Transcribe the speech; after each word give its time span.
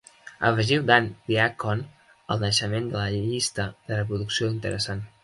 Afegiu 0.47 0.79
Dan 0.91 1.03
Deacon 1.31 1.83
al 2.35 2.41
naixement 2.45 2.87
de 2.95 2.99
la 3.03 3.13
llista 3.21 3.67
de 3.91 4.01
reproducció 4.01 4.51
interessant 4.57 5.05